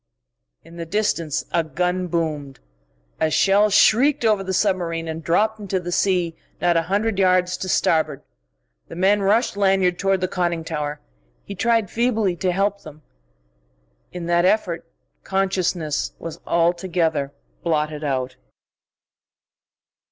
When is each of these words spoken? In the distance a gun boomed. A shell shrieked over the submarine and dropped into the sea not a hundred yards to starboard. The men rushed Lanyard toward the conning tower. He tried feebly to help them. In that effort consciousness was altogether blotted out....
In 0.63 0.77
the 0.77 0.85
distance 0.87 1.45
a 1.51 1.63
gun 1.63 2.07
boomed. 2.07 2.59
A 3.19 3.29
shell 3.29 3.69
shrieked 3.69 4.25
over 4.25 4.43
the 4.43 4.51
submarine 4.51 5.07
and 5.07 5.23
dropped 5.23 5.59
into 5.59 5.79
the 5.79 5.91
sea 5.91 6.35
not 6.59 6.75
a 6.75 6.81
hundred 6.89 7.19
yards 7.19 7.55
to 7.57 7.69
starboard. 7.69 8.23
The 8.87 8.95
men 8.95 9.21
rushed 9.21 9.55
Lanyard 9.55 9.99
toward 9.99 10.21
the 10.21 10.27
conning 10.27 10.63
tower. 10.63 11.01
He 11.45 11.53
tried 11.53 11.91
feebly 11.91 12.35
to 12.37 12.51
help 12.51 12.81
them. 12.81 13.03
In 14.11 14.25
that 14.25 14.43
effort 14.43 14.91
consciousness 15.23 16.13
was 16.17 16.39
altogether 16.47 17.31
blotted 17.63 18.03
out.... 18.03 18.37